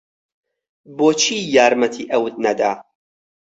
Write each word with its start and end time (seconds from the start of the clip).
بۆچی 0.97 1.37
یارمەتی 1.55 2.09
ئەوت 2.11 2.35
نەدا؟ 2.43 2.71